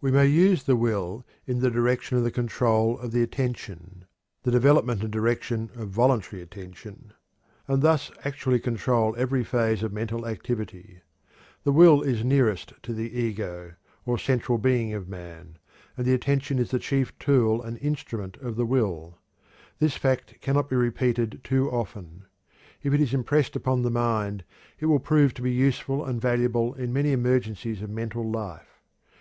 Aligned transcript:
We 0.00 0.10
may 0.10 0.26
use 0.26 0.64
the 0.64 0.74
will 0.74 1.24
in 1.46 1.60
the 1.60 1.70
direction 1.70 2.18
of 2.18 2.24
the 2.24 2.32
control 2.32 2.98
of 2.98 3.12
the 3.12 3.22
attention 3.22 4.04
the 4.42 4.50
development 4.50 5.02
and 5.04 5.12
direction 5.12 5.70
of 5.76 5.90
voluntary 5.90 6.42
attention 6.42 7.12
and 7.68 7.80
thus 7.80 8.10
actually 8.24 8.58
control 8.58 9.14
every 9.16 9.44
phase 9.44 9.84
of 9.84 9.92
mental 9.92 10.26
activity. 10.26 11.02
The 11.62 11.70
will 11.70 12.02
is 12.02 12.24
nearest 12.24 12.72
to 12.82 12.92
the 12.92 13.12
ego, 13.16 13.74
or 14.04 14.18
central 14.18 14.58
being 14.58 14.92
of 14.92 15.08
man, 15.08 15.58
and 15.96 16.04
the 16.04 16.14
attention 16.14 16.58
is 16.58 16.72
the 16.72 16.80
chief 16.80 17.16
tool 17.20 17.62
and 17.62 17.78
instrument 17.78 18.36
of 18.38 18.56
the 18.56 18.66
will. 18.66 19.18
This 19.78 19.94
fact 19.96 20.40
cannot 20.40 20.68
be 20.68 20.74
repeated 20.74 21.42
too 21.44 21.70
often. 21.70 22.24
If 22.82 22.92
it 22.92 23.00
is 23.00 23.14
impressed 23.14 23.54
upon 23.54 23.82
the 23.82 23.90
mind 23.92 24.42
it 24.80 24.86
will 24.86 24.98
prove 24.98 25.32
to 25.34 25.42
be 25.42 25.52
useful 25.52 26.04
and 26.04 26.20
valuable 26.20 26.74
in 26.74 26.92
many 26.92 27.12
emergencies 27.12 27.82
of 27.82 27.90
mental 27.90 28.28
life. 28.28 28.82